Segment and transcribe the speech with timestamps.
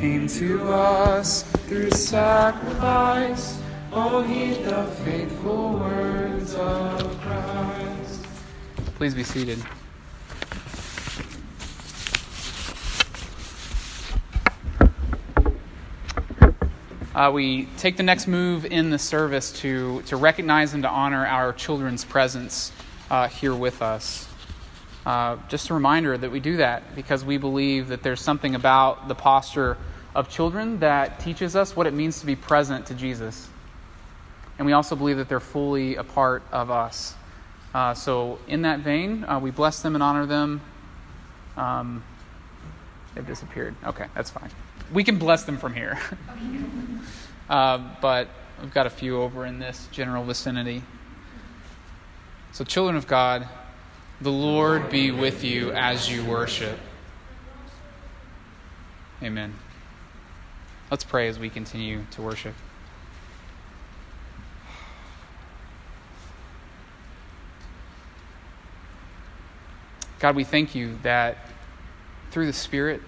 [0.00, 3.60] came to us through sacrifice.
[3.92, 8.24] Oh, heed the faithful words of Christ.
[8.94, 9.62] Please be seated.
[17.14, 21.26] Uh, we take the next move in the service to, to recognize and to honor
[21.26, 22.72] our children's presence
[23.10, 24.26] uh, here with us.
[25.04, 29.06] Uh, just a reminder that we do that because we believe that there's something about
[29.06, 29.76] the posture
[30.14, 33.48] of children that teaches us what it means to be present to Jesus.
[34.58, 37.14] And we also believe that they're fully a part of us.
[37.72, 40.60] Uh, so, in that vein, uh, we bless them and honor them.
[41.56, 42.02] Um,
[43.14, 43.76] they've disappeared.
[43.84, 44.50] Okay, that's fine.
[44.92, 45.98] We can bless them from here.
[47.48, 48.28] uh, but
[48.60, 50.82] we've got a few over in this general vicinity.
[52.52, 53.48] So, children of God,
[54.20, 56.78] the Lord be with you as you worship.
[59.22, 59.54] Amen.
[60.90, 62.54] Let's pray as we continue to worship.
[70.18, 71.38] God, we thank you that
[72.32, 73.02] through the Spirit,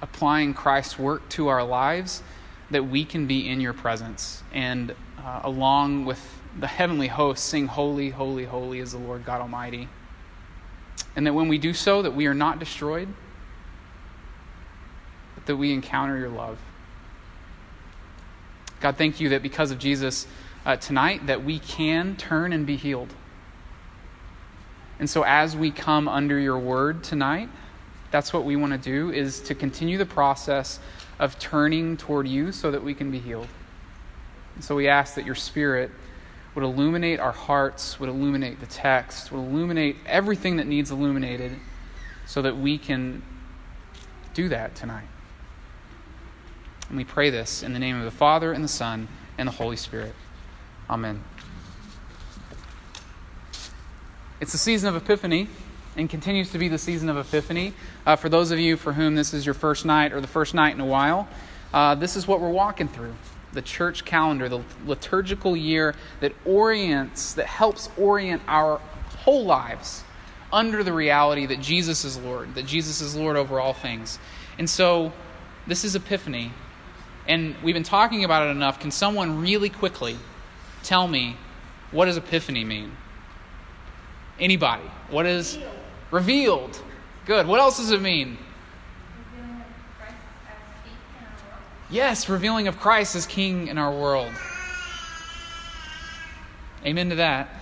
[0.00, 2.22] applying Christ's work to our lives,
[2.70, 4.44] that we can be in your presence.
[4.52, 9.40] And uh, along with the heavenly hosts, sing, Holy, holy, holy is the Lord God
[9.40, 9.88] Almighty.
[11.16, 13.08] And that when we do so, that we are not destroyed,
[15.34, 16.60] but that we encounter your love.
[18.80, 20.26] God, thank you that because of Jesus
[20.64, 23.12] uh, tonight, that we can turn and be healed.
[24.98, 27.48] And so as we come under your word tonight,
[28.10, 30.78] that's what we want to do is to continue the process
[31.18, 33.48] of turning toward you so that we can be healed.
[34.54, 35.90] And so we ask that your spirit
[36.54, 41.52] would illuminate our hearts, would illuminate the text, would illuminate everything that needs illuminated
[42.24, 43.22] so that we can
[44.32, 45.06] do that tonight.
[46.88, 49.52] And we pray this in the name of the Father, and the Son, and the
[49.52, 50.14] Holy Spirit.
[50.88, 51.24] Amen.
[54.40, 55.48] It's the season of Epiphany
[55.96, 57.72] and continues to be the season of Epiphany.
[58.04, 60.54] Uh, for those of you for whom this is your first night or the first
[60.54, 61.26] night in a while,
[61.72, 63.14] uh, this is what we're walking through
[63.52, 68.78] the church calendar, the liturgical year that orients, that helps orient our
[69.20, 70.04] whole lives
[70.52, 74.18] under the reality that Jesus is Lord, that Jesus is Lord over all things.
[74.58, 75.12] And so,
[75.66, 76.52] this is Epiphany.
[77.28, 78.78] And we've been talking about it enough.
[78.78, 80.16] Can someone really quickly
[80.82, 81.36] tell me
[81.90, 82.92] what does Epiphany mean?
[84.38, 84.84] Anybody?
[85.10, 85.56] What is
[86.10, 86.68] revealed?
[86.70, 86.82] revealed.
[87.26, 87.46] Good.
[87.46, 88.38] What else does it mean?
[91.88, 94.32] Yes, revealing of Christ as King in our world.
[96.84, 97.48] Amen to that.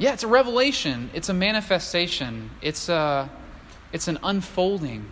[0.00, 1.10] Yeah, it's a revelation.
[1.12, 2.50] It's a manifestation.
[2.62, 3.28] It's a,
[3.92, 5.06] it's an unfolding.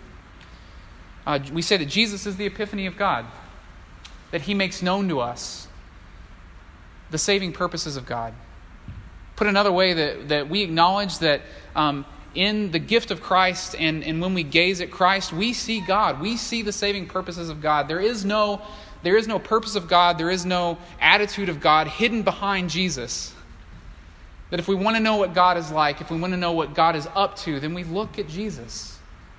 [1.27, 3.27] Uh, we say that Jesus is the epiphany of God,
[4.31, 5.67] that He makes known to us
[7.11, 8.33] the saving purposes of God.
[9.35, 11.43] Put another way, that, that we acknowledge that
[11.75, 15.81] um, in the gift of Christ and, and when we gaze at Christ, we see
[15.81, 16.21] God.
[16.21, 17.89] We see the saving purposes of God.
[17.89, 18.63] There is no,
[19.03, 23.35] there is no purpose of God, there is no attitude of God hidden behind Jesus.
[24.51, 26.53] That if we want to know what God is like, if we want to know
[26.53, 28.96] what God is up to, then we look at Jesus.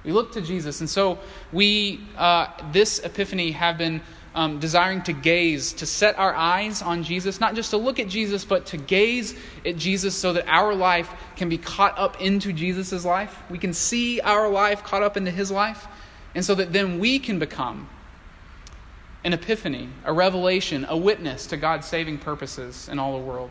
[0.07, 0.79] We look to Jesus.
[0.79, 1.19] And so
[1.51, 4.01] we, uh, this epiphany, have been
[4.33, 8.07] um, desiring to gaze, to set our eyes on Jesus, not just to look at
[8.07, 9.35] Jesus, but to gaze
[9.65, 13.37] at Jesus so that our life can be caught up into Jesus' life.
[13.49, 15.87] We can see our life caught up into his life,
[16.33, 17.89] and so that then we can become
[19.25, 23.49] an epiphany, a revelation, a witness to God's saving purposes in all the world.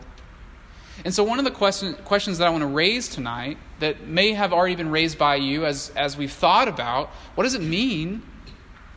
[1.05, 4.33] And so, one of the question, questions that I want to raise tonight, that may
[4.33, 8.23] have already been raised by you as, as we've thought about what does it mean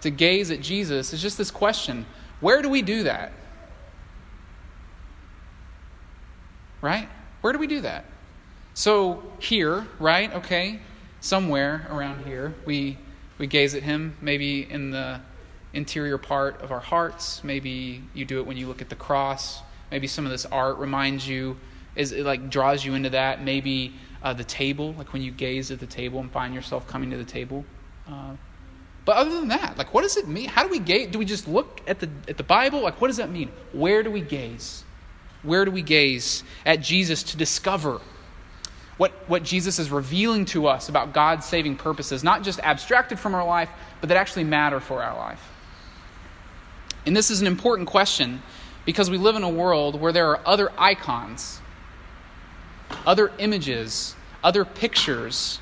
[0.00, 2.06] to gaze at Jesus is just this question
[2.40, 3.32] where do we do that?
[6.80, 7.08] Right?
[7.42, 8.06] Where do we do that?
[8.72, 10.32] So, here, right?
[10.36, 10.80] Okay,
[11.20, 12.96] somewhere around here, we,
[13.36, 15.20] we gaze at Him, maybe in the
[15.74, 17.44] interior part of our hearts.
[17.44, 19.60] Maybe you do it when you look at the cross.
[19.90, 21.58] Maybe some of this art reminds you,
[21.96, 23.42] is it like draws you into that.
[23.42, 27.10] Maybe uh, the table, like when you gaze at the table and find yourself coming
[27.10, 27.64] to the table.
[28.08, 28.34] Uh,
[29.04, 30.48] but other than that, like what does it mean?
[30.48, 31.10] How do we gaze?
[31.10, 32.80] Do we just look at the at the Bible?
[32.80, 33.50] Like what does that mean?
[33.72, 34.84] Where do we gaze?
[35.42, 38.00] Where do we gaze at Jesus to discover
[38.98, 43.34] what, what Jesus is revealing to us about God's saving purposes, not just abstracted from
[43.34, 43.70] our life,
[44.00, 45.42] but that actually matter for our life?
[47.06, 48.42] And this is an important question
[48.84, 51.59] because we live in a world where there are other icons,
[53.06, 55.60] other images, other pictures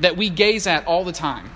[0.00, 1.50] that we gaze at all the time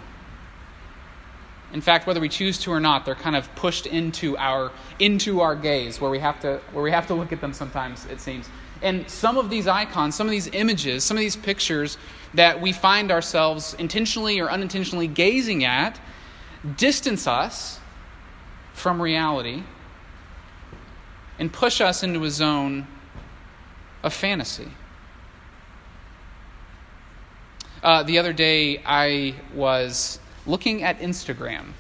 [1.73, 5.41] In fact, whether we choose to or not, they're kind of pushed into our into
[5.41, 8.07] our gaze, where we have to where we have to look at them sometimes.
[8.07, 8.49] It seems.
[8.81, 11.99] And some of these icons, some of these images, some of these pictures
[12.35, 16.01] that we find ourselves intentionally or unintentionally gazing at
[16.77, 17.81] distance us
[18.73, 19.65] from reality
[21.39, 22.87] and push us into a zone
[24.03, 24.69] of fantasy.
[27.83, 31.61] Uh, the other day, I was looking at Instagram.
[31.61, 31.75] I'm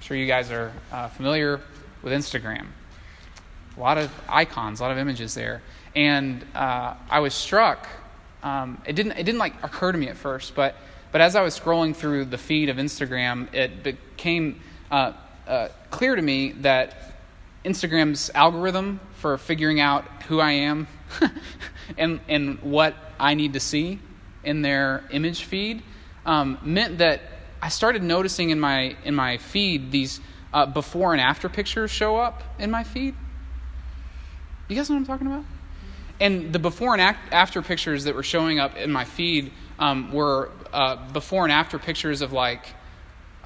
[0.00, 1.60] sure you guys are uh, familiar
[2.02, 2.66] with Instagram.
[3.76, 5.62] A lot of icons, a lot of images there.
[5.94, 7.86] And uh, I was struck.
[8.42, 10.74] Um, it didn't, it didn't like occur to me at first, but,
[11.12, 15.12] but as I was scrolling through the feed of Instagram, it became uh,
[15.46, 17.14] uh, clear to me that
[17.64, 20.88] Instagram's algorithm for figuring out who I am
[21.98, 24.00] and, and what I need to see
[24.44, 25.82] in their image feed
[26.24, 27.20] um, meant that
[27.62, 30.20] I started noticing in my in my feed these
[30.52, 33.14] uh, before and after pictures show up in my feed.
[34.68, 35.44] You guys know what I'm talking about?
[36.18, 40.50] And the before and after pictures that were showing up in my feed um, were
[40.72, 42.66] uh, before and after pictures of like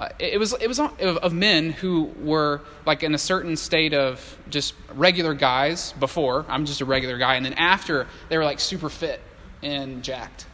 [0.01, 3.93] uh, it was it was of, of men who were like in a certain state
[3.93, 8.45] of just regular guys before I'm just a regular guy, and then after they were
[8.45, 9.21] like super fit
[9.63, 10.47] and jacked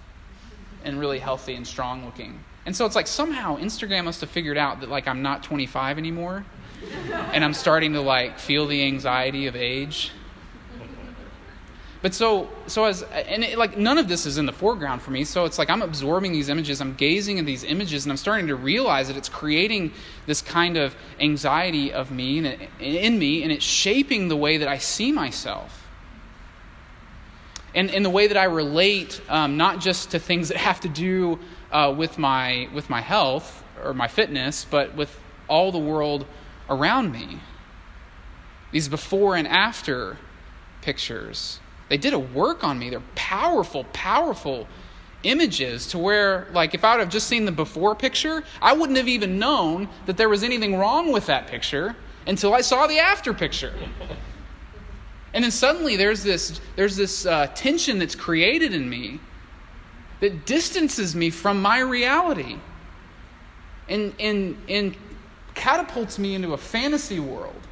[0.85, 2.41] and really healthy and strong looking.
[2.67, 5.97] And so it's like somehow Instagram must have figured out that like I'm not 25
[5.99, 6.45] anymore
[7.33, 10.11] and I'm starting to like feel the anxiety of age.
[12.07, 15.11] But so so as and it, like none of this is in the foreground for
[15.11, 15.25] me.
[15.25, 18.47] So it's like I'm absorbing these images, I'm gazing at these images and I'm starting
[18.47, 19.91] to realize that it's creating
[20.25, 24.69] this kind of anxiety of me and in me and it's shaping the way that
[24.69, 25.85] I see myself
[27.75, 30.89] and in the way that I relate, um, not just to things that have to
[30.89, 31.41] do
[31.73, 35.19] uh, with my with my health or my fitness, but with
[35.49, 36.25] all the world
[36.71, 37.41] around me.
[38.71, 40.19] These before and after
[40.83, 42.91] pictures, they did a work on me.
[42.91, 44.67] They're powerful, powerful
[45.23, 48.97] images to where, like, if I would have just seen the before picture, I wouldn't
[48.97, 51.97] have even known that there was anything wrong with that picture
[52.27, 53.75] until I saw the after picture.
[55.33, 59.21] And then suddenly there's this, there's this uh, tension that's created in me
[60.21, 62.57] that distances me from my reality
[63.89, 64.97] and, and, and
[65.55, 67.66] catapults me into a fantasy world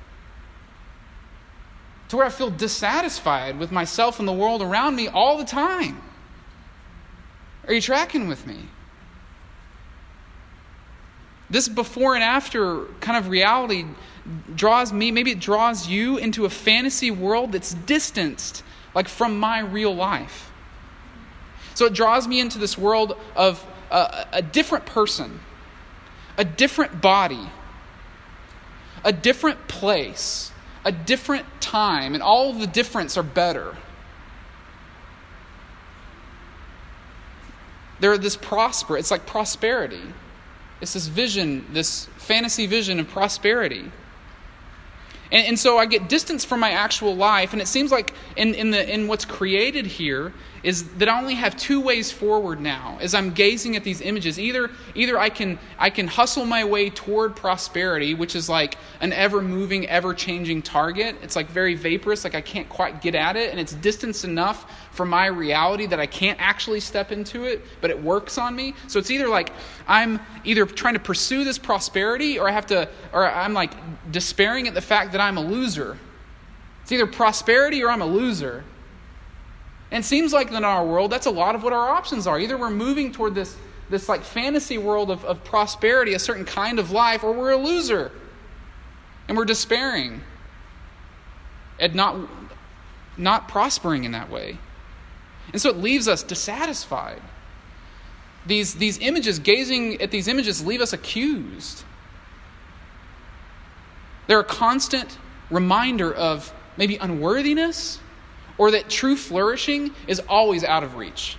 [2.15, 6.01] to where I feel dissatisfied with myself and the world around me all the time.
[7.67, 8.69] Are you tracking with me?
[11.51, 13.85] This before and after kind of reality
[14.55, 18.63] draws me, maybe it draws you into a fantasy world that's distanced,
[18.95, 20.53] like from my real life.
[21.75, 25.41] So it draws me into this world of a, a different person,
[26.39, 27.51] a different body,
[29.03, 30.53] a different place,
[30.85, 33.77] a different time, and all the difference are better.
[38.01, 40.03] They're this prosper, it's like prosperity.
[40.81, 43.91] It's this vision, this fantasy vision of prosperity.
[45.35, 48.55] And, and so I get distance from my actual life, and it seems like in,
[48.55, 50.33] in, the, in what's created here
[50.63, 54.41] is that I only have two ways forward now as I'm gazing at these images.
[54.41, 59.13] Either, either I, can, I can hustle my way toward prosperity, which is like an
[59.13, 61.17] ever moving, ever changing target.
[61.21, 64.71] It's like very vaporous, like I can't quite get at it, and it's distance enough
[64.93, 68.75] from my reality that I can't actually step into it, but it works on me.
[68.87, 69.53] So it's either like
[69.87, 73.73] I'm either trying to pursue this prosperity or I have to, or I'm like
[74.11, 75.99] despairing at the fact that I'm a loser.
[76.83, 78.65] It's either prosperity or I'm a loser.
[79.91, 82.39] And it seems like in our world, that's a lot of what our options are.
[82.39, 83.57] Either we're moving toward this,
[83.91, 87.57] this like fantasy world of, of prosperity, a certain kind of life, or we're a
[87.57, 88.13] loser.
[89.29, 90.21] And we're despairing
[91.79, 92.17] and not,
[93.17, 94.59] not prospering in that way.
[95.53, 97.23] And so it leaves us dissatisfied.
[98.47, 101.83] These, these images, gazing at these images, leave us accused.
[104.27, 105.19] They're a constant
[105.51, 107.99] reminder of maybe unworthiness
[108.59, 111.37] or that true flourishing is always out of reach.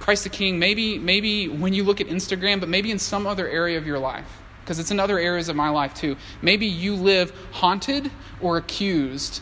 [0.00, 3.48] Christ the King, maybe, maybe when you look at Instagram, but maybe in some other
[3.48, 4.28] area of your life,
[4.60, 6.16] because it's in other areas of my life too.
[6.42, 9.40] Maybe you live haunted or accused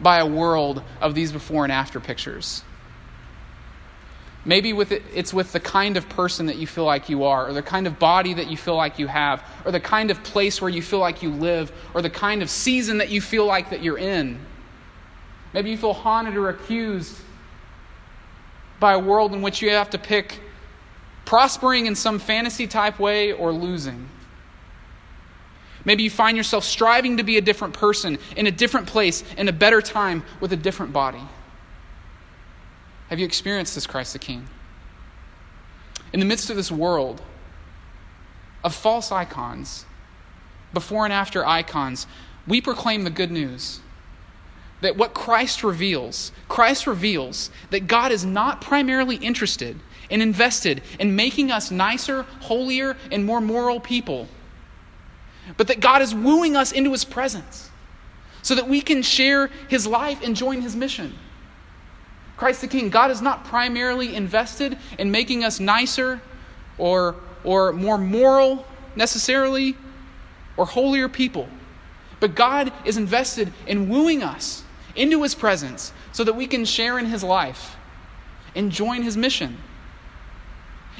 [0.00, 2.64] by a world of these before and after pictures.
[4.44, 7.48] Maybe with it, it's with the kind of person that you feel like you are,
[7.48, 10.22] or the kind of body that you feel like you have, or the kind of
[10.24, 13.46] place where you feel like you live, or the kind of season that you feel
[13.46, 14.44] like that you're in.
[15.52, 17.16] Maybe you feel haunted or accused
[18.80, 20.40] by a world in which you have to pick
[21.24, 24.08] prospering in some fantasy type way or losing.
[25.84, 29.48] Maybe you find yourself striving to be a different person in a different place, in
[29.48, 31.22] a better time, with a different body.
[33.12, 34.48] Have you experienced this, Christ the King?
[36.14, 37.20] In the midst of this world
[38.64, 39.84] of false icons,
[40.72, 42.06] before and after icons,
[42.46, 43.80] we proclaim the good news
[44.80, 49.78] that what Christ reveals, Christ reveals that God is not primarily interested
[50.10, 54.26] and invested in making us nicer, holier, and more moral people,
[55.58, 57.70] but that God is wooing us into his presence
[58.40, 61.12] so that we can share his life and join his mission.
[62.42, 66.20] Christ the King, God is not primarily invested in making us nicer
[66.76, 69.76] or, or more moral necessarily
[70.56, 71.48] or holier people.
[72.18, 74.64] But God is invested in wooing us
[74.96, 77.76] into his presence so that we can share in his life
[78.56, 79.58] and join his mission.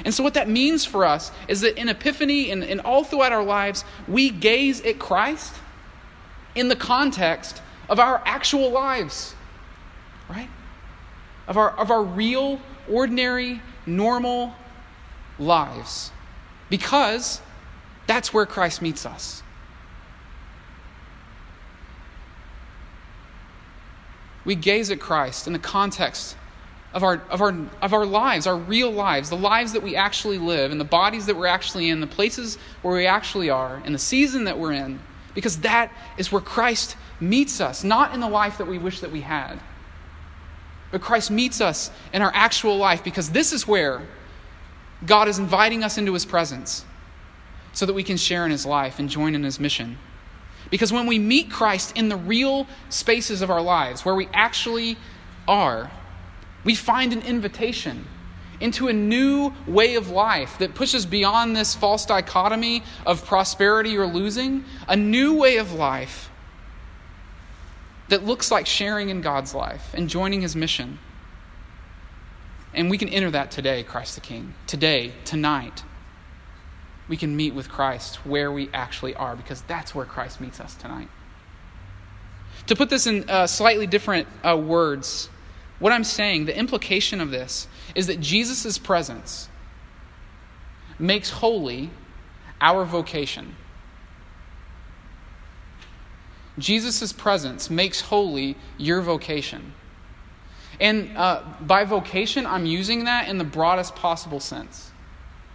[0.05, 3.33] And so, what that means for us is that in Epiphany and, and all throughout
[3.33, 5.55] our lives, we gaze at Christ
[6.55, 9.35] in the context of our actual lives,
[10.29, 10.47] right?
[11.47, 12.59] Of our, of our real,
[12.89, 14.55] ordinary, normal
[15.37, 16.11] lives.
[16.69, 17.41] Because
[18.07, 19.43] that's where Christ meets us.
[24.45, 26.35] We gaze at Christ in the context
[26.93, 30.37] of our, of, our, of our lives, our real lives, the lives that we actually
[30.37, 33.95] live, and the bodies that we're actually in, the places where we actually are, and
[33.95, 34.99] the season that we're in,
[35.33, 39.11] because that is where Christ meets us, not in the life that we wish that
[39.11, 39.59] we had.
[40.93, 44.03] But Christ meets us in our actual life because this is where
[45.03, 46.85] God is inviting us into his presence
[47.71, 49.97] so that we can share in his life and join in his mission.
[50.69, 54.95] Because when we meet Christ in the real spaces of our lives, where we actually
[55.47, 55.89] are,
[56.63, 58.05] we find an invitation
[58.59, 64.05] into a new way of life that pushes beyond this false dichotomy of prosperity or
[64.05, 66.29] losing, a new way of life
[68.13, 70.99] that looks like sharing in God's life and joining his mission.
[72.71, 74.53] And we can enter that today, Christ the King.
[74.67, 75.81] Today, tonight,
[77.07, 80.75] we can meet with Christ where we actually are because that's where Christ meets us
[80.75, 81.07] tonight.
[82.67, 85.27] To put this in uh, slightly different uh, words,
[85.79, 89.49] what I'm saying, the implication of this, is that Jesus' presence
[90.99, 91.89] makes holy
[92.61, 93.55] our vocation.
[96.57, 99.73] Jesus' presence makes holy your vocation.
[100.79, 104.91] And uh, by vocation, I'm using that in the broadest possible sense.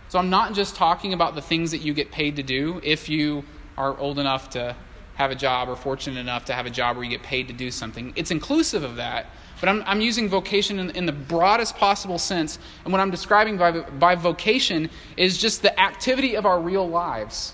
[0.09, 3.09] So I'm not just talking about the things that you get paid to do if
[3.09, 3.45] you
[3.77, 4.75] are old enough to
[5.17, 7.53] have a job or fortunate enough to have a job where you get paid to
[7.53, 8.13] do something.
[8.17, 9.27] It's inclusive of that,
[9.61, 12.59] but I'm, I'm using vocation in, in, the broadest possible sense.
[12.85, 17.53] And what I'm describing by, by vocation is just the activity of our real lives.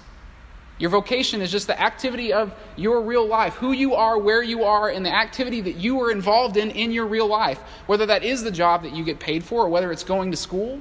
[0.78, 4.64] Your vocation is just the activity of your real life, who you are, where you
[4.64, 7.60] are, and the activity that you are involved in in your real life.
[7.86, 10.36] Whether that is the job that you get paid for, or whether it's going to
[10.36, 10.80] school,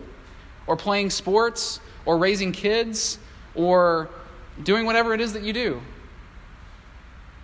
[0.66, 3.20] or playing sports, or raising kids,
[3.54, 4.10] or
[4.64, 5.82] doing whatever it is that you do.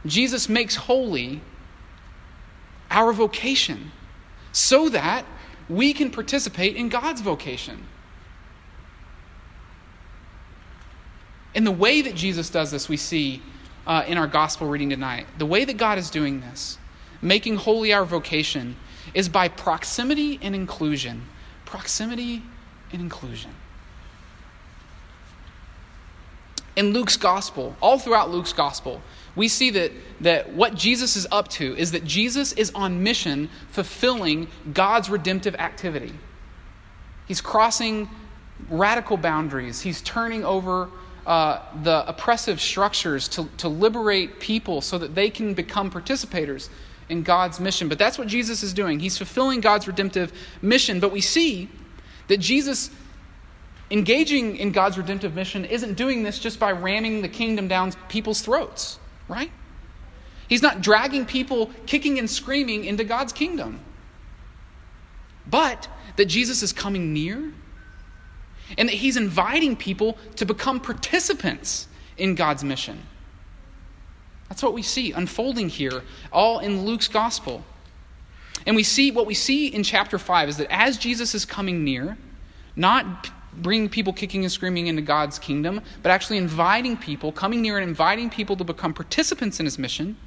[0.06, 1.42] Jesus makes holy
[2.90, 3.92] our vocation
[4.52, 5.26] so that
[5.68, 7.86] we can participate in God's vocation.
[11.56, 13.42] And the way that Jesus does this, we see
[13.88, 15.26] uh, in our gospel reading tonight.
[15.38, 16.78] The way that God is doing this,
[17.22, 18.76] making holy our vocation,
[19.14, 21.26] is by proximity and inclusion.
[21.66, 22.44] Proximity
[22.92, 23.52] and inclusion.
[26.76, 29.02] In Luke's gospel, all throughout Luke's gospel,
[29.36, 29.92] we see that,
[30.22, 35.56] that what Jesus is up to is that Jesus is on mission fulfilling God's redemptive
[35.56, 36.14] activity.
[37.28, 38.10] He's crossing
[38.70, 40.90] radical boundaries, he's turning over
[41.30, 46.70] uh, the oppressive structures to, to liberate people so that they can become participators
[47.08, 47.88] in God's mission.
[47.88, 49.00] But that's what Jesus is doing.
[49.00, 50.34] He's fulfilling God's redemptive
[50.64, 51.00] mission.
[51.00, 51.70] But we see
[52.30, 52.90] that Jesus
[53.92, 58.42] engaging in God's redemptive mission isn't doing this just by ramming the kingdom down people's
[58.42, 59.52] throats, right?
[60.48, 63.82] He's not dragging people kicking and screaming into God's kingdom.
[65.46, 67.54] But that Jesus is coming near
[68.78, 73.02] and that he's inviting people to become participants in God's mission.
[74.50, 77.64] That's what we see unfolding here, all in Luke's gospel.
[78.66, 81.84] And we see what we see in chapter 5 is that as Jesus is coming
[81.84, 82.18] near,
[82.76, 87.78] not bringing people kicking and screaming into God's kingdom, but actually inviting people, coming near
[87.78, 90.18] and inviting people to become participants in his mission,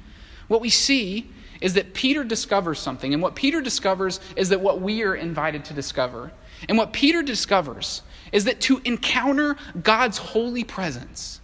[0.47, 1.29] what we see
[1.61, 3.13] is that Peter discovers something.
[3.13, 6.31] And what Peter discovers is that what we are invited to discover.
[6.67, 8.01] And what Peter discovers
[8.33, 11.39] is that to encounter God's holy presence,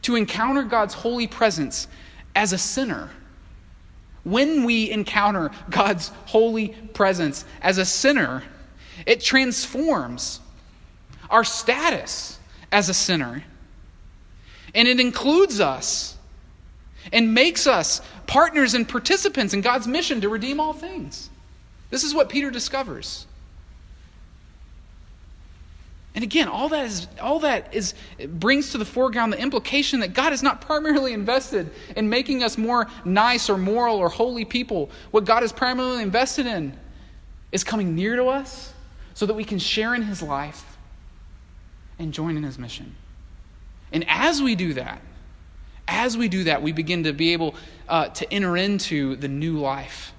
[0.00, 1.86] to encounter God's holy presence
[2.34, 3.10] as a sinner,
[4.24, 8.42] when we encounter God's holy presence as a sinner,
[9.06, 10.40] it transforms
[11.28, 12.38] our status
[12.70, 13.44] as a sinner.
[14.74, 16.16] And it includes us
[17.12, 21.28] and makes us partners and participants in God's mission to redeem all things.
[21.90, 23.26] This is what Peter discovers.
[26.14, 27.94] And again, all that is all that is
[28.28, 32.58] brings to the foreground the implication that God is not primarily invested in making us
[32.58, 34.90] more nice or moral or holy people.
[35.10, 36.78] What God is primarily invested in
[37.50, 38.74] is coming near to us
[39.14, 40.76] so that we can share in his life
[41.98, 42.94] and join in his mission.
[43.90, 45.00] And as we do that,
[45.88, 47.54] as we do that, we begin to be able
[47.88, 50.12] uh, to enter into the new life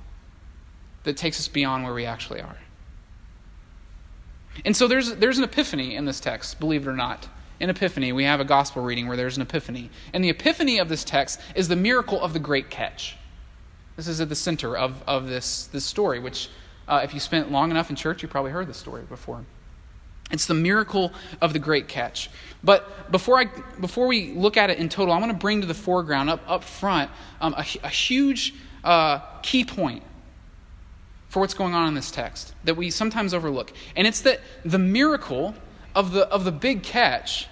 [1.03, 2.57] that takes us beyond where we actually are.
[4.65, 7.27] And so there's, there's an epiphany in this text, believe it or not.
[7.59, 9.89] In Epiphany, we have a gospel reading where there's an epiphany.
[10.11, 13.15] And the epiphany of this text is the miracle of the great catch.
[13.95, 16.49] This is at the center of, of this, this story, which,
[16.87, 19.45] uh, if you spent long enough in church, you probably heard this story before.
[20.31, 22.29] It's the miracle of the great catch.
[22.63, 23.45] But before, I,
[23.79, 26.41] before we look at it in total, I want to bring to the foreground, up,
[26.47, 30.03] up front, um, a, a, huge uh, key point
[31.33, 33.73] for what's going on in this text that we sometimes overlook.
[33.95, 35.55] And it's that the miracle
[35.95, 37.47] of the, of the big catch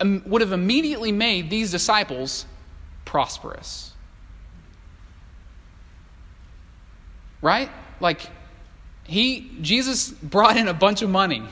[0.00, 2.46] um, would have immediately made these disciples
[3.04, 3.92] prosperous.
[7.40, 7.68] Right?
[7.98, 8.30] Like,
[9.02, 11.42] he, Jesus brought in a bunch of money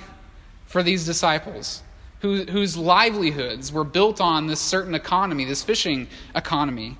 [0.66, 1.82] for these disciples
[2.20, 6.96] who, whose livelihoods were built on this certain economy, this fishing economy.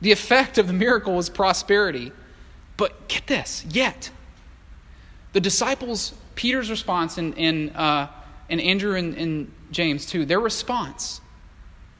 [0.00, 2.12] The effect of the miracle was prosperity.
[2.76, 4.10] But get this, yet,
[5.32, 8.08] the disciples, Peter's response, and, and, uh,
[8.50, 11.20] and Andrew and, and James too, their response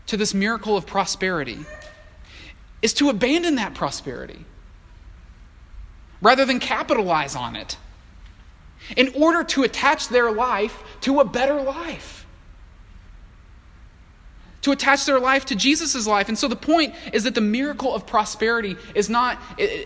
[0.07, 1.59] to this miracle of prosperity
[2.83, 4.45] is to abandon that prosperity
[6.23, 7.77] rather than capitalize on it
[8.97, 12.16] in order to attach their life to a better life
[14.67, 16.29] to attach their life to Jesus' life.
[16.29, 19.41] And so the point is that the miracle of prosperity is not,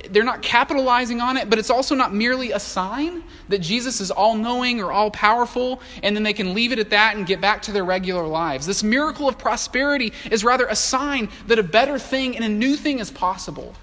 [0.08, 4.10] they're not capitalizing on it, but it's also not merely a sign that Jesus is
[4.10, 7.42] all knowing or all powerful, and then they can leave it at that and get
[7.42, 8.64] back to their regular lives.
[8.64, 12.74] This miracle of prosperity is rather a sign that a better thing and a new
[12.74, 13.74] thing is possible.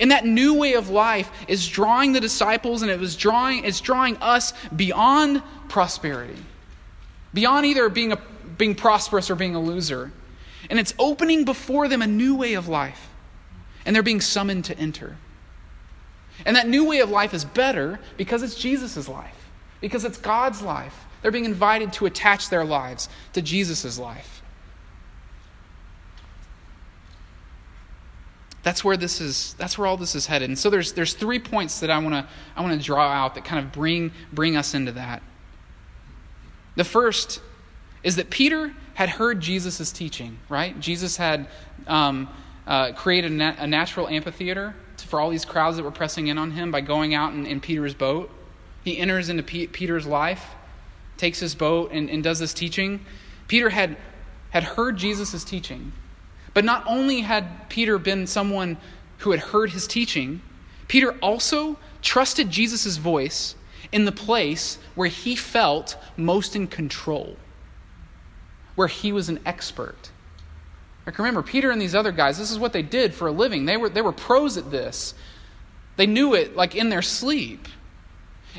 [0.00, 3.82] And that new way of life is drawing the disciples and it was drawing, it's
[3.82, 6.42] drawing us beyond prosperity.
[7.34, 8.18] Beyond either being a
[8.62, 10.12] being prosperous or being a loser.
[10.70, 13.08] And it's opening before them a new way of life.
[13.84, 15.16] And they're being summoned to enter.
[16.46, 20.62] And that new way of life is better because it's Jesus' life, because it's God's
[20.62, 20.96] life.
[21.22, 24.42] They're being invited to attach their lives to Jesus' life.
[28.62, 30.50] That's where this is that's where all this is headed.
[30.50, 33.34] And so there's there's three points that I want to I want to draw out
[33.34, 35.20] that kind of bring bring us into that.
[36.76, 37.40] The first
[38.02, 40.78] is that Peter had heard Jesus' teaching, right?
[40.80, 41.46] Jesus had
[41.86, 42.28] um,
[42.66, 46.38] uh, created a, nat- a, natural amphitheater for all these crowds that were pressing in
[46.38, 48.30] on him by going out in, in Peter's boat.
[48.84, 50.50] He enters into P- Peter's life,
[51.16, 53.04] takes his boat, and, and does this teaching.
[53.48, 53.96] Peter had,
[54.50, 55.92] had heard Jesus' teaching.
[56.54, 58.76] But not only had Peter been someone
[59.18, 60.42] who had heard his teaching,
[60.88, 63.54] Peter also trusted Jesus' voice
[63.90, 67.36] in the place where he felt most in control
[68.74, 70.10] where he was an expert.
[71.06, 73.64] Like remember, Peter and these other guys, this is what they did for a living.
[73.64, 75.14] They were, they were pros at this.
[75.96, 77.68] They knew it like in their sleep.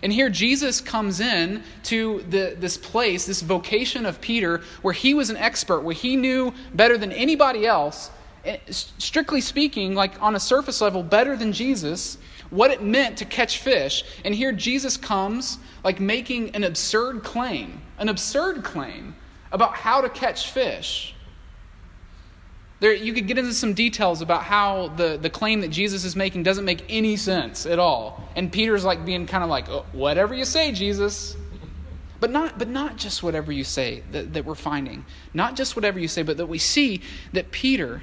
[0.01, 5.13] And here Jesus comes in to the, this place, this vocation of Peter, where he
[5.13, 8.09] was an expert, where he knew better than anybody else,
[8.43, 12.17] eh, strictly speaking, like on a surface level, better than Jesus,
[12.49, 14.03] what it meant to catch fish.
[14.25, 19.15] And here Jesus comes, like making an absurd claim, an absurd claim
[19.53, 21.15] about how to catch fish.
[22.79, 26.17] There, you could get into some details about how the, the claim that Jesus is
[26.17, 28.21] making doesn't make any sense at all.
[28.35, 31.37] And Peter's like being kind of like, oh, whatever you say, Jesus.
[32.19, 35.05] But not, but not just whatever you say that, that we're finding.
[35.33, 38.01] Not just whatever you say, but that we see that Peter,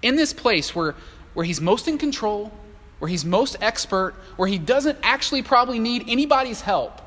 [0.00, 0.94] in this place where,
[1.34, 2.52] where he's most in control,
[3.00, 7.02] where he's most expert, where he doesn't actually probably need anybody's help,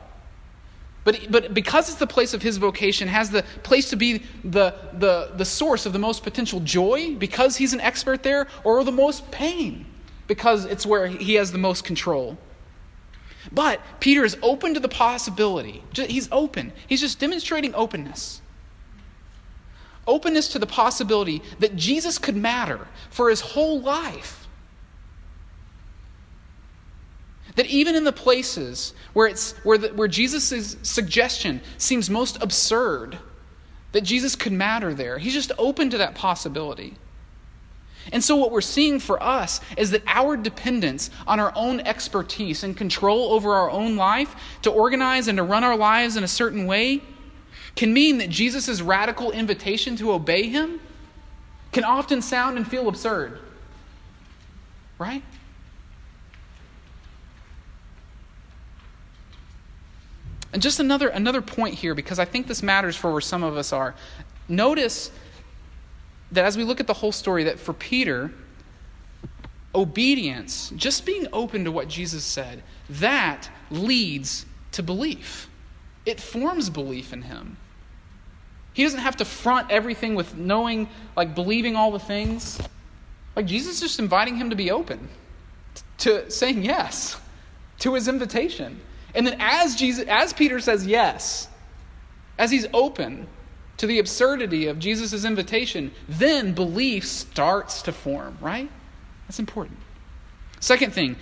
[1.08, 4.76] but, but because it's the place of his vocation, has the place to be the,
[4.91, 8.91] the, the source of the most potential joy because he's an expert there, or the
[8.91, 9.86] most pain
[10.28, 12.38] because it's where he has the most control.
[13.54, 15.82] But Peter is open to the possibility.
[15.93, 16.74] He's open.
[16.88, 18.41] He's just demonstrating openness.
[20.08, 24.37] Openness to the possibility that Jesus could matter for his whole life.
[27.58, 33.17] That even in the places where, it's, where, the, where Jesus' suggestion seems most absurd,
[33.91, 35.17] that Jesus could matter there.
[35.17, 36.96] He's just open to that possibility.
[38.12, 42.63] And so, what we're seeing for us is that our dependence on our own expertise
[42.63, 46.28] and control over our own life to organize and to run our lives in a
[46.28, 47.02] certain way
[47.76, 50.80] can mean that Jesus' radical invitation to obey him
[51.72, 53.39] can often sound and feel absurd.
[54.98, 55.24] Right?
[60.54, 63.58] And just another, another point here, because I think this matters for where some of
[63.58, 63.96] us are.
[64.48, 65.12] Notice
[66.32, 68.32] that as we look at the whole story, that for Peter,
[69.76, 75.50] obedience, just being open to what Jesus said, that leads to belief.
[76.06, 77.58] It forms belief in him.
[78.74, 82.60] He doesn't have to front everything with knowing, like believing all the things.
[83.36, 85.10] Like Jesus is just inviting him to be open,
[86.00, 87.20] to saying yes
[87.80, 88.80] to his invitation.
[89.17, 91.49] And then as Jesus as Peter says yes,
[92.38, 93.27] as he's open,
[93.77, 98.69] to the absurdity of Jesus' invitation, then belief starts to form, right?
[99.27, 99.77] That's important.
[100.60, 101.15] Second thing,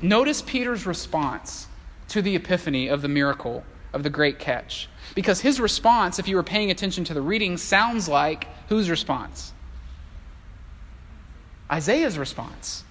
[0.00, 1.66] notice Peter's response
[2.08, 4.88] to the epiphany of the miracle of the great catch.
[5.14, 9.52] Because his response, if you were paying attention to the reading, sounds like whose response?
[11.70, 12.84] Isaiah's response.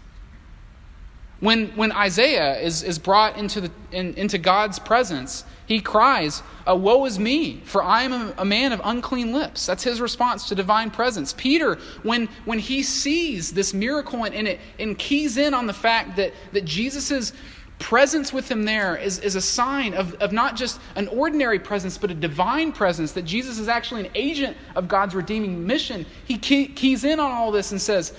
[1.39, 7.06] When, when Isaiah is, is brought into, the, in, into God's presence, he cries, Woe
[7.06, 9.65] is me, for I am a, a, man of unclean lips.
[9.65, 11.34] That's his response to divine presence.
[11.34, 15.73] Peter, when, when he sees this miracle and, and, it, and keys in on the
[15.73, 17.34] fact that, that Jesus'
[17.80, 21.97] presence with him there is, is a sign of, of not just an ordinary presence,
[21.97, 26.38] but a divine presence, that Jesus is actually an agent of God's redeeming mission, he
[26.38, 28.13] key, keys in on all this and says,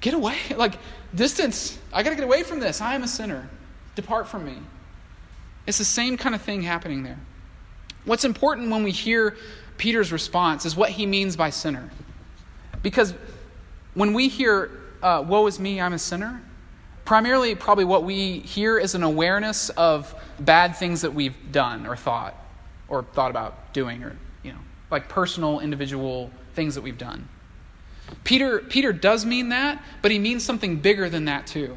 [0.00, 0.36] Get away.
[0.56, 0.78] Like,
[1.14, 1.78] Distance.
[1.92, 2.80] I got to get away from this.
[2.80, 3.48] I am a sinner.
[3.94, 4.56] Depart from me.
[5.66, 7.18] It's the same kind of thing happening there.
[8.04, 9.36] What's important when we hear
[9.76, 11.90] Peter's response is what he means by sinner.
[12.82, 13.14] Because
[13.94, 14.70] when we hear,
[15.02, 16.42] uh, Woe is me, I'm a sinner,
[17.04, 21.96] primarily, probably what we hear is an awareness of bad things that we've done or
[21.96, 22.34] thought
[22.88, 24.58] or thought about doing or, you know,
[24.90, 27.28] like personal, individual things that we've done.
[28.24, 31.76] Peter, Peter does mean that, but he means something bigger than that too.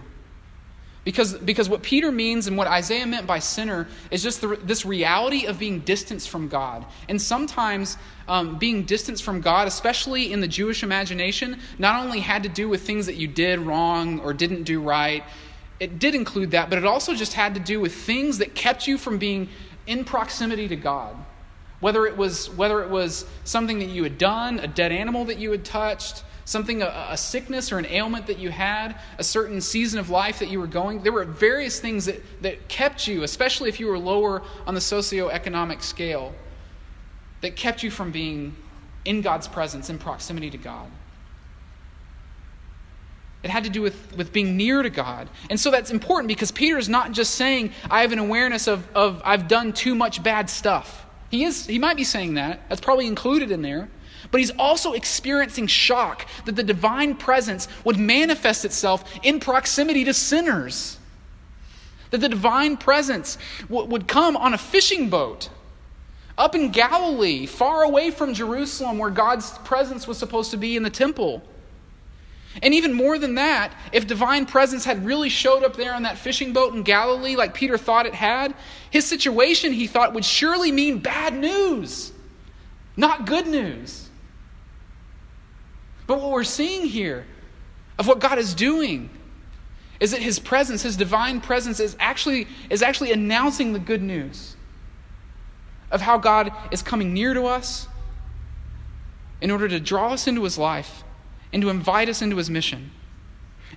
[1.04, 4.86] Because, because what Peter means and what Isaiah meant by sinner is just the, this
[4.86, 6.86] reality of being distanced from God.
[7.10, 7.98] And sometimes
[8.30, 12.70] um, being distanced from God, especially in the Jewish imagination, not only had to do
[12.70, 15.26] with things that you did wrong or didn't do right,
[15.82, 18.88] it did include that, but it also just had to do with things that kept
[18.88, 19.50] you from being
[19.86, 21.18] in proximity to God.
[21.84, 25.38] Whether it was, whether it was something that you had done, a dead animal that
[25.38, 29.60] you had touched, something, a, a, sickness or an ailment that you had, a certain
[29.60, 31.04] season of life that you were going.
[31.04, 34.80] There were various things that, that kept you, especially if you were lower on the
[34.80, 36.34] socioeconomic scale,
[37.42, 38.56] that kept you from being
[39.04, 40.90] in God's presence, in proximity to God.
[43.44, 45.30] It had to do with, with being near to God.
[45.50, 48.88] And so that's important because Peter is not just saying, I have an awareness of,
[48.96, 51.02] of I've done too much bad stuff.
[51.34, 52.70] He, is, he might be saying that.
[52.70, 53.90] That's probably included in there.
[54.30, 60.14] But he's also experiencing shock that the divine presence would manifest itself in proximity to
[60.14, 61.00] sinners.
[62.12, 65.50] That the divine presence w- would come on a fishing boat
[66.38, 70.84] up in Galilee, far away from Jerusalem, where God's presence was supposed to be in
[70.84, 71.42] the temple.
[72.62, 76.18] And even more than that, if divine presence had really showed up there on that
[76.18, 78.54] fishing boat in Galilee like Peter thought it had,
[78.92, 82.12] his situation, he thought, would surely mean bad news,
[82.96, 84.08] not good news.
[86.06, 87.26] But what we're seeing here
[87.98, 89.10] of what God is doing
[90.00, 94.56] is that his presence, his divine presence, is actually, is actually announcing the good news
[95.90, 97.88] of how God is coming near to us
[99.42, 101.03] in order to draw us into his life
[101.54, 102.92] and to invite us into his mission.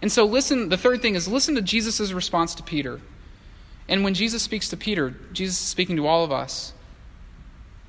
[0.02, 3.00] And so, listen, the third thing is listen to Jesus' response to Peter.
[3.88, 6.72] And when Jesus speaks to Peter, Jesus is speaking to all of us.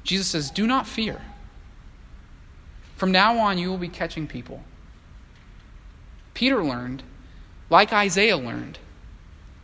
[0.04, 1.22] Jesus says, Do not fear.
[2.96, 4.64] From now on, you will be catching people.
[6.34, 7.04] Peter learned,
[7.70, 8.80] like Isaiah learned,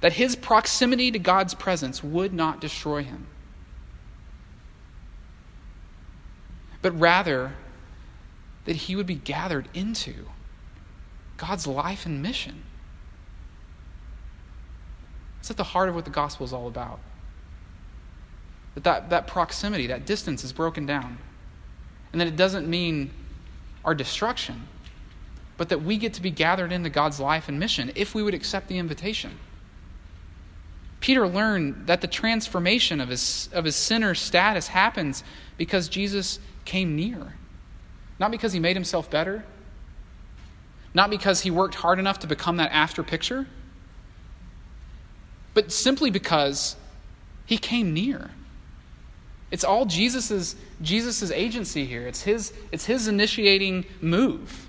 [0.01, 3.27] that his proximity to God's presence would not destroy him,
[6.81, 7.53] but rather
[8.65, 10.27] that he would be gathered into
[11.37, 12.63] God's life and mission.
[15.39, 16.99] It's at the heart of what the gospel is all about.
[18.75, 21.17] That, that that proximity, that distance is broken down.
[22.11, 23.11] And that it doesn't mean
[23.83, 24.67] our destruction,
[25.57, 28.33] but that we get to be gathered into God's life and mission if we would
[28.33, 29.37] accept the invitation.
[31.01, 35.21] Peter learned that the transformation of his, of his sinner status happens
[35.57, 37.33] because Jesus came near.
[38.19, 39.43] Not because he made himself better,
[40.93, 43.47] not because he worked hard enough to become that after picture,
[45.53, 46.75] but simply because
[47.45, 48.31] he came near.
[49.51, 52.07] It's all Jesus's, Jesus's agency here.
[52.07, 54.67] It's his, it's his initiating move.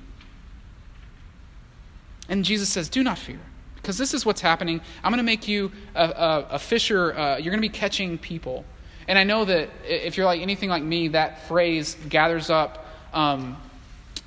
[2.28, 3.40] And Jesus says, Do not fear,
[3.76, 4.80] because this is what's happening.
[5.02, 7.14] I'm going to make you a, a, a fisher.
[7.14, 8.64] Uh, you're going to be catching people.
[9.06, 12.83] And I know that if you're like anything like me, that phrase gathers up
[13.14, 13.56] um,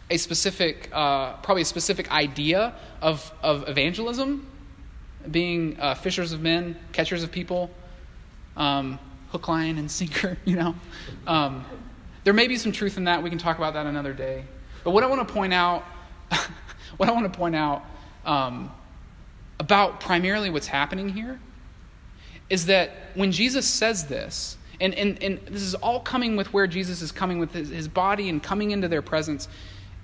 [0.10, 4.47] a specific, uh, probably a specific idea of, of evangelism,
[5.30, 7.69] being uh, fishers of men, catchers of people,
[8.56, 8.97] um,
[9.30, 10.76] hook, line, and sinker, you know.
[11.28, 11.65] Um,
[12.23, 13.21] there may be some truth in that.
[13.21, 14.43] We can talk about that another day.
[14.84, 15.84] But what I want to point out,
[16.97, 17.84] what I want to point out
[18.26, 18.71] um,
[19.60, 21.39] about primarily what's happening here
[22.50, 26.67] is that when Jesus says this, and, and, and this is all coming with where
[26.67, 29.47] Jesus is coming with his, his body and coming into their presence,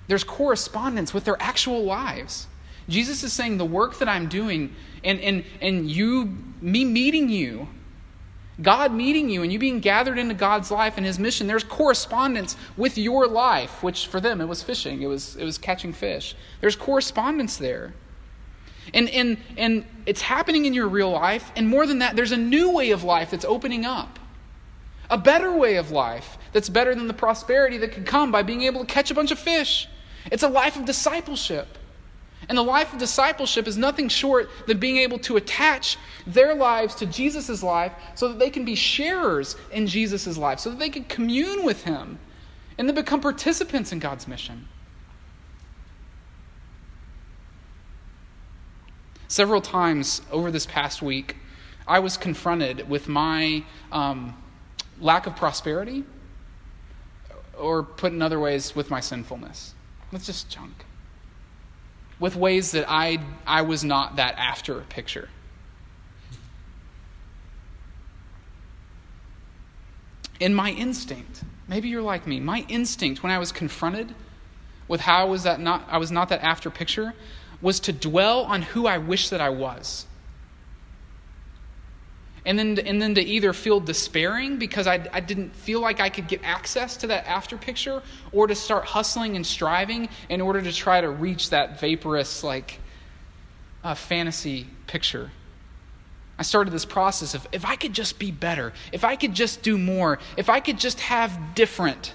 [0.08, 2.46] there's correspondence with their actual lives.
[2.88, 7.68] Jesus is saying, The work that I'm doing, and, and, and you, me meeting you,
[8.60, 12.56] God meeting you, and you being gathered into God's life and His mission, there's correspondence
[12.76, 16.36] with your life, which for them it was fishing, it was, it was catching fish.
[16.60, 17.94] There's correspondence there.
[18.92, 22.36] And, and, and it's happening in your real life, and more than that, there's a
[22.36, 24.18] new way of life that's opening up.
[25.10, 28.62] A better way of life that's better than the prosperity that could come by being
[28.62, 29.88] able to catch a bunch of fish.
[30.30, 31.78] It's a life of discipleship.
[32.48, 36.94] And the life of discipleship is nothing short than being able to attach their lives
[36.96, 40.90] to Jesus' life so that they can be sharers in Jesus' life, so that they
[40.90, 42.18] can commune with Him
[42.76, 44.68] and then become participants in God's mission.
[49.28, 51.36] Several times over this past week,
[51.88, 54.36] I was confronted with my um,
[55.00, 56.04] lack of prosperity,
[57.58, 59.74] or put in other ways, with my sinfulness.
[60.12, 60.84] It's just junk.
[62.20, 65.28] With ways that I, I was not that after picture.
[70.40, 74.14] In my instinct, maybe you're like me, my instinct when I was confronted
[74.88, 77.14] with how was, that not, I was not that after picture
[77.62, 80.06] was to dwell on who I wish that I was
[82.46, 86.08] and then, and then to either feel despairing because I, I didn't feel like I
[86.10, 88.02] could get access to that after picture,
[88.32, 92.80] or to start hustling and striving in order to try to reach that vaporous, like,
[93.82, 95.30] uh, fantasy picture.
[96.38, 99.62] I started this process of if I could just be better, if I could just
[99.62, 102.12] do more, if I could just have different.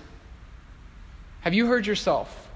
[1.42, 2.50] Have you heard yourself?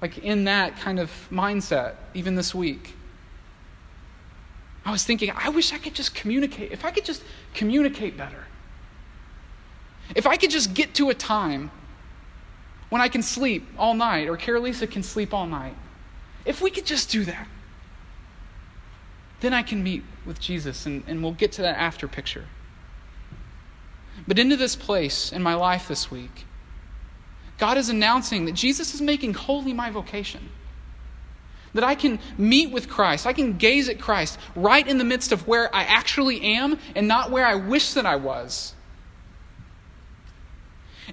[0.00, 2.94] Like in that kind of mindset, even this week?
[4.88, 6.72] I was thinking, I wish I could just communicate.
[6.72, 7.22] If I could just
[7.52, 8.46] communicate better.
[10.16, 11.70] If I could just get to a time
[12.88, 15.74] when I can sleep all night, or Carolisa can sleep all night.
[16.46, 17.46] If we could just do that,
[19.40, 22.46] then I can meet with Jesus and, and we'll get to that after picture.
[24.26, 26.46] But into this place in my life this week,
[27.58, 30.48] God is announcing that Jesus is making holy my vocation.
[31.74, 33.26] That I can meet with Christ.
[33.26, 37.06] I can gaze at Christ right in the midst of where I actually am and
[37.06, 38.74] not where I wish that I was.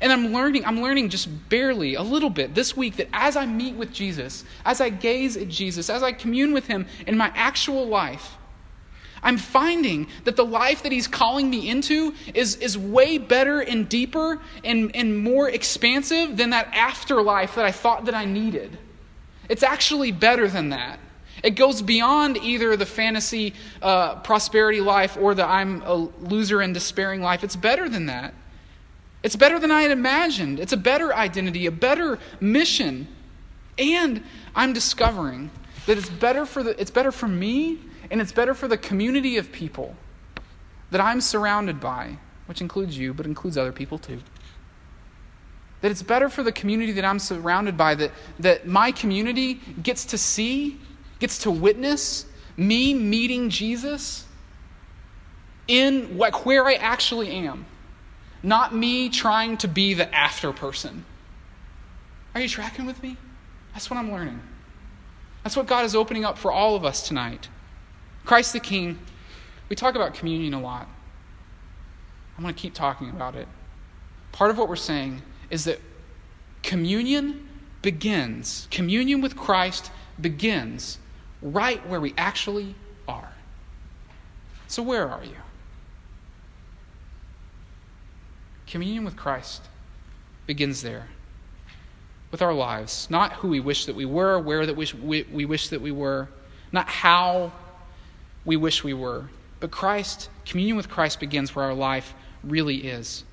[0.01, 3.45] And I'm learning, I'm learning just barely, a little bit this week that as I
[3.45, 7.31] meet with Jesus, as I gaze at Jesus, as I commune with Him in my
[7.33, 8.37] actual life,
[9.23, 13.87] I'm finding that the life that He's calling me into is, is way better and
[13.87, 18.77] deeper and, and more expansive than that afterlife that I thought that I needed.
[19.49, 20.99] It's actually better than that.
[21.43, 26.73] It goes beyond either the fantasy uh, prosperity life or the I'm a loser and
[26.73, 27.43] despairing life.
[27.43, 28.33] It's better than that.
[29.21, 30.59] It's better than I had imagined.
[30.59, 33.07] It's a better identity, a better mission.
[33.77, 34.23] And
[34.55, 35.51] I'm discovering
[35.87, 37.79] that it's better for, the, it's better for me
[38.09, 39.95] and it's better for the community of people
[40.91, 44.21] that I'm surrounded by, which includes you, but includes other people too.
[45.85, 50.03] That it's better for the community that I'm surrounded by, that, that my community gets
[50.05, 50.79] to see,
[51.19, 52.25] gets to witness
[52.57, 54.25] me meeting Jesus
[55.67, 57.67] in like where I actually am.
[58.41, 61.05] Not me trying to be the after person.
[62.33, 63.15] Are you tracking with me?
[63.73, 64.41] That's what I'm learning.
[65.43, 67.47] That's what God is opening up for all of us tonight.
[68.25, 68.97] Christ the King,
[69.69, 70.87] We talk about communion a lot.
[72.39, 73.47] I'm going to keep talking about it.
[74.31, 75.79] Part of what we're saying is that
[76.63, 77.47] communion
[77.81, 80.97] begins, communion with Christ begins
[81.41, 82.75] right where we actually
[83.07, 83.31] are.
[84.67, 85.35] So, where are you?
[88.67, 89.61] Communion with Christ
[90.47, 91.07] begins there
[92.31, 95.69] with our lives, not who we wish that we were, where that we, we wish
[95.69, 96.27] that we were,
[96.71, 97.51] not how
[98.43, 99.29] we wish we were,
[99.59, 103.23] but Christ, communion with Christ begins where our life really is.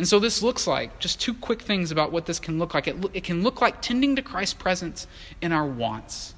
[0.00, 2.88] And so this looks like just two quick things about what this can look like.
[2.88, 5.06] It, it can look like tending to Christ's presence
[5.42, 6.32] in our wants.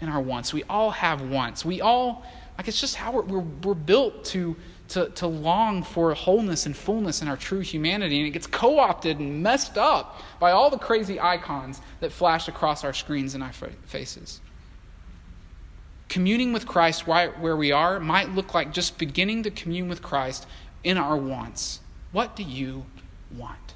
[0.00, 0.52] In our wants.
[0.52, 1.64] We all have wants.
[1.64, 2.24] We all,
[2.56, 4.54] like, it's just how we're, we're, we're built to,
[4.90, 8.18] to, to long for wholeness and fullness in our true humanity.
[8.18, 12.46] And it gets co opted and messed up by all the crazy icons that flash
[12.46, 13.52] across our screens and our
[13.86, 14.40] faces
[16.08, 20.02] communing with Christ right where we are might look like just beginning to commune with
[20.02, 20.46] Christ
[20.82, 21.80] in our wants.
[22.12, 22.84] What do you
[23.36, 23.74] want?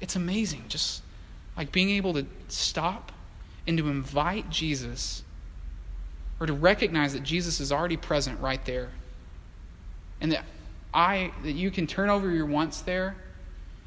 [0.00, 1.02] It's amazing, just
[1.56, 3.12] like being able to stop
[3.66, 5.22] and to invite Jesus
[6.40, 8.90] or to recognize that Jesus is already present right there.
[10.20, 10.44] And that
[10.92, 13.16] I that you can turn over your wants there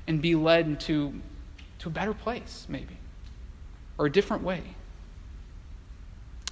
[0.08, 1.14] and be led into
[1.80, 2.98] to a better place, maybe.
[3.98, 4.62] Or a different way.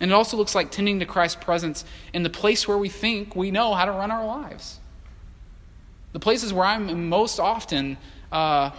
[0.02, 3.36] And it also looks like tending to Christ's presence in the place where we think
[3.36, 4.80] we know how to run our lives.
[6.16, 7.98] The places where I'm most often
[8.32, 8.72] uh,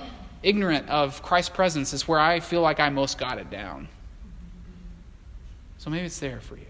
[0.42, 3.88] ignorant of Christ's presence is where I feel like I most got it down.
[5.76, 6.64] So maybe it's there for you.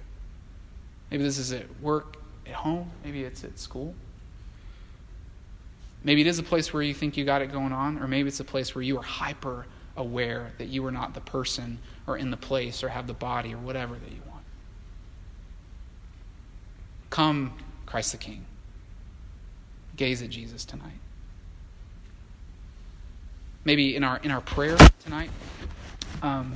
[1.08, 2.16] Maybe this is at work,
[2.48, 3.94] at home, maybe it's at school.
[6.02, 8.26] Maybe it is a place where you think you got it going on, or maybe
[8.26, 12.16] it's a place where you are hyper aware that you are not the person or
[12.16, 14.42] in the place or have the body or whatever that you want.
[17.10, 17.52] Come,
[17.86, 18.46] Christ the King.
[19.96, 20.98] Gaze at Jesus tonight.
[23.64, 25.30] Maybe in our in our prayer tonight,
[26.22, 26.52] um,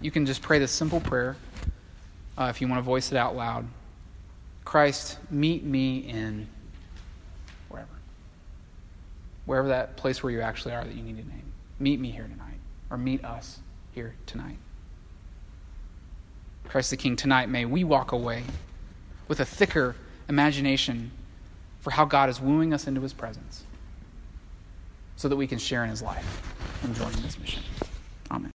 [0.00, 1.36] you can just pray this simple prayer.
[2.36, 3.66] Uh, if you want to voice it out loud,
[4.64, 6.46] Christ, meet me in
[7.68, 7.88] wherever,
[9.46, 11.52] wherever that place where you actually are that you need to name.
[11.78, 12.58] Meet me here tonight,
[12.90, 13.60] or meet us
[13.92, 14.56] here tonight.
[16.68, 18.44] Christ the King, tonight may we walk away
[19.28, 19.96] with a thicker
[20.28, 21.10] imagination
[21.80, 23.64] for how God is wooing us into his presence
[25.16, 26.42] so that we can share in his life
[26.82, 27.62] and join in his mission.
[28.30, 28.48] Amen.